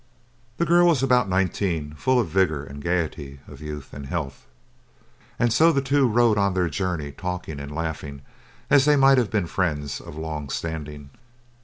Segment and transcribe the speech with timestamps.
[0.57, 4.47] The girl was about nineteen, full of the vigor and gaiety of youth and health;
[5.37, 8.23] and so the two rode on their journey talking and laughing
[8.67, 11.11] as they might have been friends of long standing.